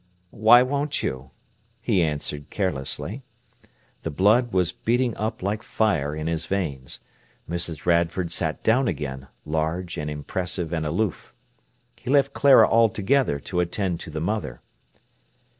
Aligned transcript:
"Why 0.31 0.63
won't 0.63 1.03
you?" 1.03 1.29
he 1.79 2.01
answered 2.01 2.49
carelessly. 2.49 3.21
The 4.01 4.09
blood 4.09 4.51
was 4.51 4.71
beating 4.71 5.15
up 5.15 5.43
like 5.43 5.61
fire 5.61 6.15
in 6.15 6.25
his 6.25 6.47
veins. 6.47 7.01
Mrs. 7.47 7.85
Radford 7.85 8.31
sat 8.31 8.63
down 8.63 8.87
again, 8.87 9.27
large 9.45 9.99
and 9.99 10.09
impressive 10.09 10.73
and 10.73 10.87
aloof. 10.87 11.35
He 11.97 12.09
left 12.09 12.33
Clara 12.33 12.67
altogether 12.67 13.37
to 13.41 13.59
attend 13.59 13.99
to 13.99 14.09
the 14.09 14.19
mother. 14.21 14.61